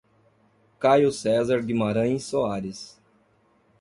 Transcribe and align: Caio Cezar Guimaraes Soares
Caio 0.79 1.11
Cezar 1.11 1.61
Guimaraes 1.63 2.23
Soares 2.23 2.99